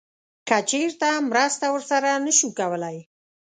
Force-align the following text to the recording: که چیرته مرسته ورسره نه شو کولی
که 0.47 0.57
چیرته 0.69 1.09
مرسته 1.29 1.67
ورسره 1.73 2.11
نه 2.25 2.31
شو 2.37 2.49
کولی 2.59 2.97